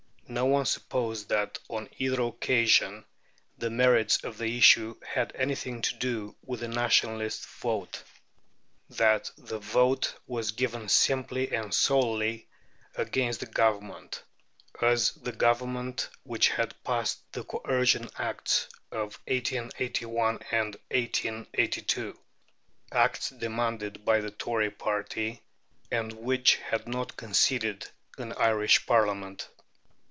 No 0.27 0.45
one 0.45 0.63
supposed 0.65 1.27
that 1.27 1.59
on 1.67 1.89
either 1.97 2.21
occasion 2.21 3.03
the 3.57 3.69
merits 3.69 4.23
of 4.23 4.37
the 4.37 4.57
issue 4.57 4.95
had 5.05 5.33
anything 5.35 5.81
to 5.81 5.93
do 5.95 6.37
with 6.45 6.61
the 6.61 6.69
Nationalist 6.69 7.45
vote: 7.45 8.01
that 8.91 9.29
vote 9.37 10.15
was 10.25 10.53
given 10.53 10.87
simply 10.87 11.51
and 11.53 11.73
solely 11.73 12.47
against 12.95 13.41
the 13.41 13.45
Government, 13.45 14.23
as 14.81 15.11
the 15.15 15.33
Government 15.33 16.07
which 16.23 16.47
had 16.47 16.81
passed 16.85 17.29
the 17.33 17.43
Coercion 17.43 18.09
Acts 18.17 18.69
of 18.89 19.19
1881 19.27 20.37
and 20.49 20.75
1882 20.91 22.17
Acts 22.93 23.31
demanded 23.31 24.05
by 24.05 24.21
the 24.21 24.31
Tory 24.31 24.71
party, 24.71 25.41
and 25.91 26.13
which 26.13 26.55
had 26.55 26.87
not 26.87 27.17
conceded 27.17 27.85
an 28.17 28.31
Irish 28.37 28.85
Parliament. 28.85 29.49